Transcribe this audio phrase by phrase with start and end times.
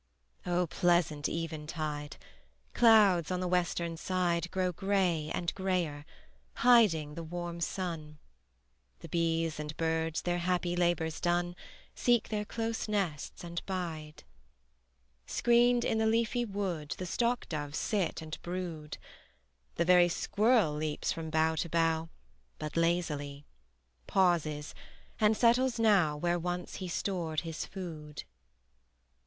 [0.47, 2.17] O pleasant eventide!
[2.73, 6.05] Clouds on the western side Grow gray and grayer,
[6.55, 8.17] hiding the warm sun:
[9.01, 11.55] The bees and birds, their happy labors done,
[11.93, 14.23] Seek their close nests and bide.
[15.27, 18.97] Screened in the leafy wood The stock doves sit and brood:
[19.75, 22.09] The very squirrel leaps from bough to bough
[22.57, 23.45] But lazily;
[24.07, 24.73] pauses;
[25.19, 28.23] and settles now Where once he stored his food.